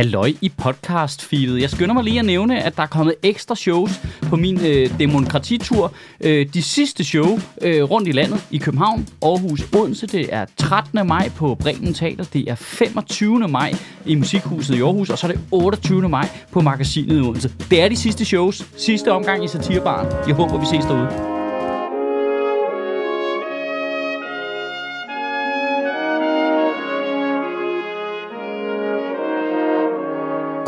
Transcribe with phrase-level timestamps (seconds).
[0.00, 1.60] Halløj i podcast-feedet.
[1.60, 4.98] Jeg skynder mig lige at nævne, at der er kommet ekstra shows på min øh,
[4.98, 5.92] demokratitur.
[6.20, 10.06] Øh, de sidste show øh, rundt i landet i København, Aarhus, Odense.
[10.06, 11.06] Det er 13.
[11.06, 12.24] maj på Bremen Teater.
[12.24, 13.48] Det er 25.
[13.48, 13.72] maj
[14.06, 15.10] i Musikhuset i Aarhus.
[15.10, 16.08] Og så er det 28.
[16.08, 17.52] maj på Magasinet i Odense.
[17.70, 18.66] Det er de sidste shows.
[18.76, 20.28] Sidste omgang i Satirbaren.
[20.28, 21.39] Jeg håber, vi ses derude.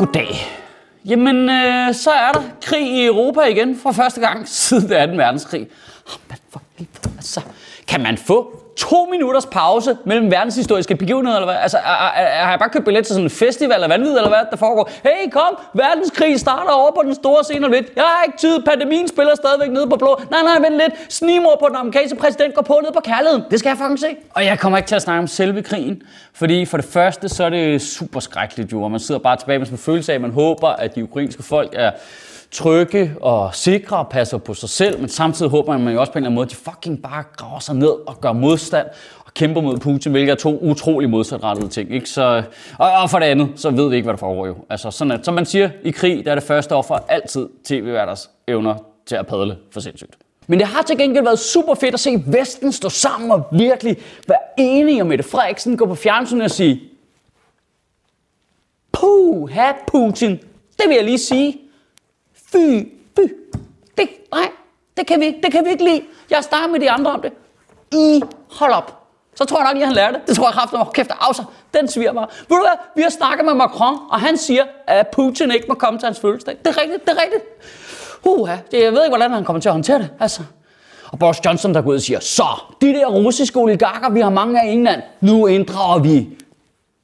[0.03, 0.35] Goddag.
[1.05, 5.17] Jamen, øh, så er der krig i Europa igen for første gang siden 2.
[5.17, 5.61] verdenskrig.
[6.07, 7.41] Ah, oh, man for helvede, altså,
[7.87, 11.61] kan man få to minutters pause mellem verdenshistoriske begivenheder, eller hvad?
[11.61, 14.29] Altså, er, er, har jeg bare købt billet til sådan en festival af vanvid, eller
[14.29, 14.89] hvad der foregår?
[15.03, 17.85] Hey, kom, verdenskrig starter over på den store scene lidt.
[17.95, 20.21] Jeg har ikke tid, pandemien spiller stadigvæk nede på blå.
[20.31, 21.13] Nej, nej, vent lidt.
[21.13, 23.43] Snimor på den amerikanske præsident går på ned på kærligheden.
[23.51, 24.07] Det skal jeg fucking se.
[24.33, 26.01] Og jeg kommer ikke til at snakke om selve krigen,
[26.33, 29.59] fordi for det første, så er det super skrækkeligt jo, og man sidder bare tilbage
[29.59, 31.91] med sådan en følelse af, at man håber, at de ukrainske folk er
[32.53, 36.17] trygge og sikre og passer på sig selv, men samtidig håber man jo også på
[36.17, 38.87] en eller anden måde, at de fucking bare graver sig ned og gør modstand
[39.25, 41.93] og kæmper mod Putin, hvilket er to utrolig modsatrettede ting.
[41.93, 42.09] Ikke?
[42.09, 42.43] Så,
[42.79, 44.55] og, og for det andet, så ved vi ikke, hvad der foregår jo.
[44.69, 48.29] Altså, sådan at, som man siger, i krig, der er det første offer altid tv-værters
[48.47, 50.17] evner til at padle for sindssygt.
[50.47, 53.97] Men det har til gengæld været super fedt at se Vesten stå sammen og virkelig
[54.27, 56.81] være enige om Mette Frederiksen, gå på fjernsynet og sige,
[58.91, 59.49] Puh,
[59.87, 60.31] Putin,
[60.77, 61.59] det vil jeg lige sige.
[62.53, 63.21] Fy, fy.
[63.97, 64.49] Det, nej,
[64.97, 66.01] det kan vi ikke, det kan vi ikke lide.
[66.29, 67.31] Jeg starter med de andre om det.
[67.91, 68.99] I, hold op.
[69.35, 70.21] Så tror jeg nok, at han lærer det.
[70.27, 70.91] Det tror jeg kraftigt nok.
[70.93, 71.45] Kæft, af sig.
[71.73, 72.27] Den sviger bare.
[72.49, 72.77] Ved du hvad?
[72.95, 76.19] Vi har snakket med Macron, og han siger, at Putin ikke må komme til hans
[76.19, 76.57] fødselsdag.
[76.65, 77.43] Det er rigtigt, det er rigtigt.
[78.25, 80.09] Uha, det, jeg ved ikke, hvordan han kommer til at håndtere det.
[80.19, 80.41] Altså.
[81.11, 82.45] Og Boris Johnson, der går ud og siger, så,
[82.81, 86.29] de der russiske oligarker, vi har mange af i England, nu inddrager vi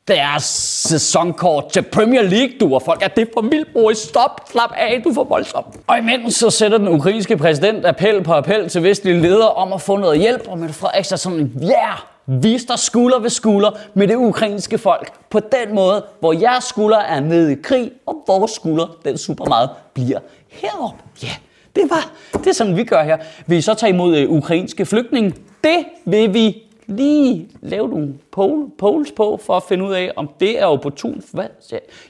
[0.09, 0.43] deres
[0.89, 3.03] sæsonkort til Premier League, du og folk.
[3.03, 3.97] Er det for vildt, Boris?
[3.97, 5.63] Stop, slap af, du er for voldsom.
[5.87, 9.81] Og imens så sætter den ukrainske præsident appel på appel til vestlige ledere om at
[9.81, 13.71] få noget hjælp, og Mette Frederiksen er sådan, ja, yeah, vi står skulder ved skulder
[13.93, 15.11] med det ukrainske folk.
[15.29, 19.45] På den måde, hvor jeres skulder er nede i krig, og vores skulder, den super
[19.45, 20.19] meget, bliver
[20.49, 20.95] herop.
[21.23, 21.37] Ja, yeah,
[21.75, 23.17] det var det er sådan, vi gør her.
[23.47, 25.33] Vil I så tage imod øh, ukrainske flygtninge?
[25.63, 30.29] Det vil vi lige lave nogle poll, polls på, for at finde ud af, om
[30.39, 31.25] det er opportunt.
[31.31, 31.45] Hvad?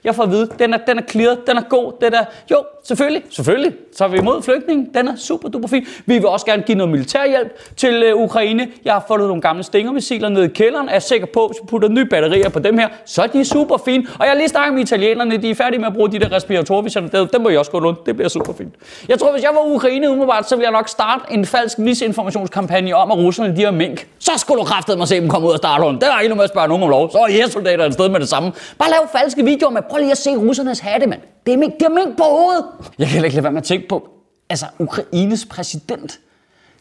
[0.03, 2.25] Jeg får at vide, den er, den er clear, den er god, den er...
[2.51, 4.87] Jo, selvfølgelig, selvfølgelig, så er vi imod flygtninge.
[4.93, 5.85] Den er super duper fin.
[6.05, 8.67] Vi vil også gerne give noget militærhjælp til øh, Ukraine.
[8.85, 10.87] Jeg har fundet nogle gamle stingermissiler nede i kælderen.
[10.87, 13.27] Er jeg sikker på, at hvis vi putter nye batterier på dem her, så er
[13.27, 14.07] de super fine.
[14.19, 16.31] Og jeg har lige snakket med italienerne, de er færdige med at bruge de der
[16.31, 18.05] respiratorer, hvis sender dem må jeg også gå rundt.
[18.05, 18.73] Det bliver super fint.
[19.07, 22.95] Jeg tror, hvis jeg var Ukraine umiddelbart, så ville jeg nok starte en falsk misinformationskampagne
[22.95, 24.07] om, at russerne de har mink.
[24.33, 26.01] Så skulle du kræftet mig se dem komme ud af starthunden.
[26.01, 27.11] Det var ikke noget med at spørge nogen om lov.
[27.11, 28.51] Så er soldater et sted med det samme.
[28.79, 31.21] Bare lav falske videoer med, prøv lige at se russernes hatte, mand.
[31.45, 32.65] Det er mink, det er mink på hovedet.
[32.99, 34.09] Jeg kan ikke lade være med at tænke på,
[34.49, 36.19] altså Ukraines præsident.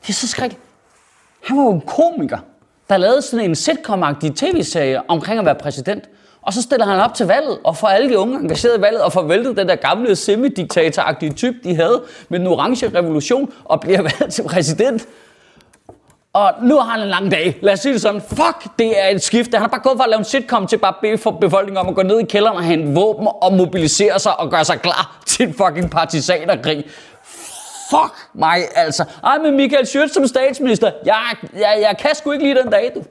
[0.02, 0.58] Det er så skræk.
[1.44, 2.38] Han var jo en komiker,
[2.88, 6.04] der lavede sådan en sitcom tv-serie omkring at være præsident.
[6.42, 9.02] Og så stiller han op til valget, og får alle de unge engageret i valget,
[9.02, 13.80] og får væltet den der gamle semi-diktator-agtige type, de havde med den orange revolution, og
[13.80, 15.06] bliver valgt til præsident.
[16.32, 17.58] Og nu har han en lang dag.
[17.62, 18.20] Lad os sige det sådan.
[18.20, 19.50] Fuck, det er et skift.
[19.52, 21.76] Han har bare gået fra at lave en sitcom til bare at bede for befolkningen
[21.76, 24.80] om at gå ned i kælderen og hente våben og mobilisere sig og gøre sig
[24.80, 26.84] klar til en fucking partisanerkrig.
[27.90, 29.04] Fuck mig altså.
[29.24, 30.90] Ej, men Michael Schøtz som statsminister.
[31.04, 33.02] Jeg, jeg, jeg kan sgu ikke lide den dag, du.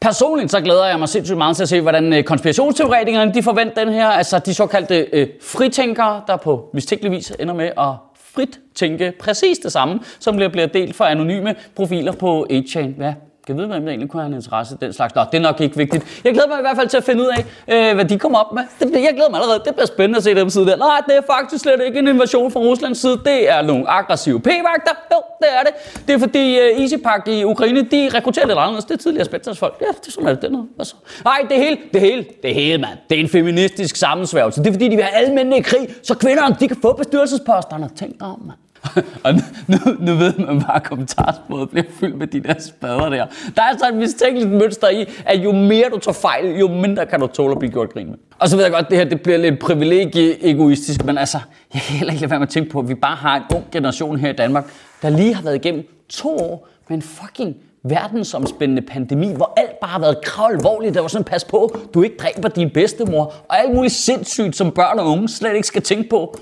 [0.00, 3.84] Personligt så glæder jeg mig sindssygt meget til at se, hvordan øh, konspirationsteoretikerne de forventer
[3.84, 4.08] den her.
[4.08, 9.58] Altså de såkaldte øh, fritænkere, der på mistænkelig vis ender med at frit tænke præcis
[9.58, 13.12] det samme, som bliver, bliver delt for anonyme profiler på 8 Hvad
[13.46, 15.14] kan vide, hvem der egentlig kunne have en interesse i den slags.
[15.14, 16.20] Nå, det er nok ikke vigtigt.
[16.24, 17.44] Jeg glæder mig i hvert fald til at finde ud af,
[17.74, 18.62] øh, hvad de kommer op med.
[18.78, 19.62] Det, jeg glæder mig allerede.
[19.64, 20.76] Det bliver spændende at se dem side der.
[20.76, 23.20] Nej, det er faktisk slet ikke en invasion fra Ruslands side.
[23.24, 24.94] Det er nogle aggressive p-vagter.
[25.12, 26.02] Jo, det er det.
[26.08, 28.84] Det er fordi øh, uh, EasyPack i Ukraine, de rekrutterer lidt anderledes.
[28.84, 29.74] Det er tidligere Spekters folk.
[29.80, 30.52] Ja, det er sådan, er det.
[30.52, 30.66] noget.
[30.78, 30.94] Altså.
[31.24, 32.98] Nej, det hele, det hele, det hele, mand.
[33.10, 34.62] Det er en feministisk sammensværgelse.
[34.62, 36.92] Det er fordi, de vil have alle mændene i krig, så kvinderne, de kan få
[36.92, 37.90] bestyrelsesposterne.
[37.96, 38.61] Tænk dig om, mand.
[39.24, 39.34] og
[39.66, 43.26] nu, nu ved man bare, at kommentarsporet bliver fyldt med de der spader der.
[43.56, 47.06] Der er så et mistænkeligt mønster i, at jo mere du tager fejl, jo mindre
[47.06, 48.18] kan du tåle at blive gjort grin med.
[48.38, 51.38] Og så ved jeg godt, at det her det bliver lidt privilegie-egoistisk, men altså,
[51.74, 53.42] jeg kan heller ikke lade være med at tænke på, at vi bare har en
[53.56, 54.64] ung generation her i Danmark,
[55.02, 59.90] der lige har været igennem to år med en fucking verdensomspændende pandemi, hvor alt bare
[59.90, 60.94] har været kravalvorligt.
[60.94, 64.70] Der var sådan, pas på, du ikke dræber din bedstemor, og alt muligt sindssygt, som
[64.70, 66.36] børn og unge slet ikke skal tænke på.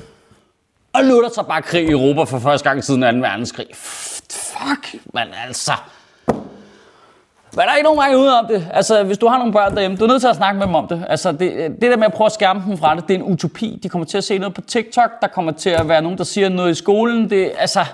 [1.00, 3.06] Og nu er der så bare krig i Europa for første gang siden 2.
[3.06, 3.66] verdenskrig.
[3.74, 5.72] Fuck, man altså.
[6.26, 8.68] Men der er ikke nogen vej ud om det.
[8.72, 10.74] Altså, hvis du har nogle børn derhjemme, du er nødt til at snakke med dem
[10.74, 11.04] om det.
[11.08, 13.32] Altså, det, det der med at prøve at skærme dem fra det, det er en
[13.32, 13.78] utopi.
[13.82, 16.24] De kommer til at se noget på TikTok, der kommer til at være nogen, der
[16.24, 17.30] siger noget i skolen.
[17.30, 17.84] Det, altså,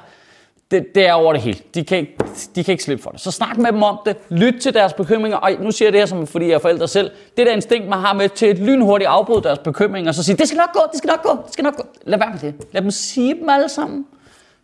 [0.70, 1.58] det, det er over det hele.
[1.74, 2.16] De kan, ikke,
[2.54, 3.20] de kan ikke slippe for det.
[3.20, 4.16] Så snak med dem om det.
[4.30, 5.38] Lyt til deres bekymringer.
[5.38, 7.10] Og nu siger jeg det her, som, fordi jeg er forældre selv.
[7.36, 10.36] Det der instinkt, man har med til et lynhurtigt afbrud deres bekymringer, og så sige,
[10.36, 11.86] det skal nok gå, det skal nok gå, det skal nok gå.
[12.04, 12.54] Lad være med det.
[12.72, 14.06] Lad dem sige dem alle sammen.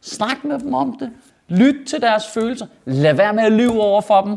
[0.01, 1.11] Snak med dem om det.
[1.49, 2.67] Lyt til deres følelser.
[2.85, 4.37] Lad være med at lyve over for dem.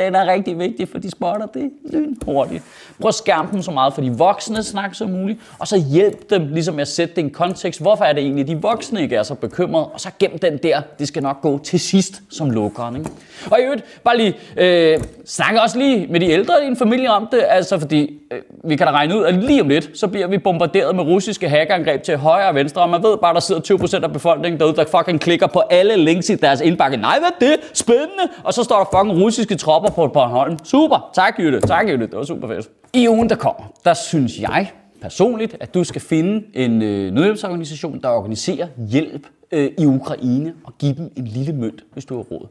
[0.00, 2.62] Den er rigtig vigtig, for de spotter det lynhurtigt.
[3.00, 6.30] Prøv at skærme dem så meget for de voksne snak som muligt, og så hjælp
[6.30, 7.80] dem ligesom at sætte det i en kontekst.
[7.80, 9.86] Hvorfor er det egentlig, de voksne ikke er så bekymrede?
[9.86, 12.96] Og så gem den der, det skal nok gå til sidst som lukkeren.
[12.96, 13.10] Ikke?
[13.50, 17.10] Og i øvrigt, bare lige, øh, snak også lige med de ældre i en familie
[17.10, 20.06] om det, altså fordi øh, vi kan da regne ud, at lige om lidt, så
[20.08, 23.40] bliver vi bombarderet med russiske hackerangreb til højre og venstre, og man ved bare, der
[23.40, 23.60] sidder
[24.00, 26.96] 20% af befolkningen derude, der fucking klikker på alle links i deres indbakke.
[26.96, 27.70] Nej, hvad er det?
[27.72, 28.28] Spændende!
[28.44, 30.58] Og så står der fucking russiske tropper på Bornholm.
[30.64, 31.10] Super!
[31.14, 31.60] Tak, Jytte.
[31.60, 32.06] Tak, Jytte.
[32.06, 32.68] Det var super fedt.
[32.92, 34.70] I ugen, der kommer, der synes jeg
[35.02, 40.72] personligt, at du skal finde en øh, nødhjælpsorganisation, der organiserer hjælp øh, i Ukraine og
[40.78, 42.46] give dem en lille mønt, hvis du har råd.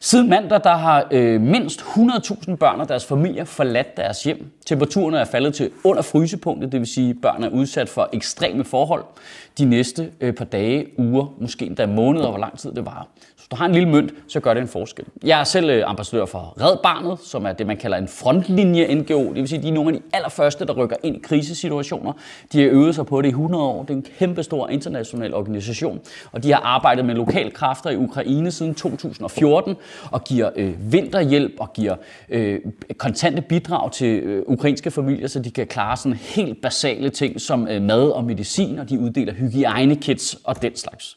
[0.00, 4.52] Siden mandag der har øh, mindst 100.000 børn og deres familier forladt deres hjem.
[4.66, 8.64] Temperaturen er faldet til under frysepunktet, det vil sige, at børn er udsat for ekstreme
[8.64, 9.04] forhold
[9.58, 13.08] de næste øh, par dage, uger, måske endda måneder, hvor lang tid det varer.
[13.20, 15.04] Så hvis du har en lille mønt, så gør det en forskel.
[15.24, 19.28] Jeg er selv øh, ambassadør for Red Barnet, som er det, man kalder en frontlinje-NGO.
[19.28, 22.12] Det vil sige, at de er nogle af de allerførste, der rykker ind i krisesituationer.
[22.52, 23.82] De har øvet sig på det i 100 år.
[23.82, 26.00] Det er en kæmpestor international organisation,
[26.32, 29.76] og de har arbejdet med lokale kræfter i Ukraine siden 2014
[30.10, 31.96] og giver øh, vinterhjælp og giver
[32.28, 32.60] øh,
[32.96, 37.68] kontante bidrag til øh, ukrainske familier, så de kan klare sådan helt basale ting som
[37.68, 41.16] øh, mad og medicin, og de uddeler hygiejnekits og den slags.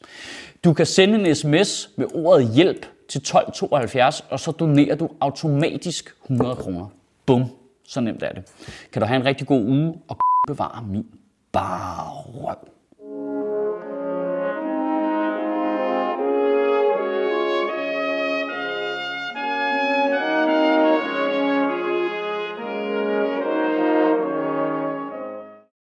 [0.64, 6.16] Du kan sende en sms med ordet hjælp til 1272, og så donerer du automatisk
[6.24, 6.88] 100 kroner.
[7.26, 7.44] Bum,
[7.88, 8.44] så nemt er det.
[8.92, 10.18] Kan du have en rigtig god uge og
[10.48, 11.06] bevare min
[11.52, 12.75] bare røv.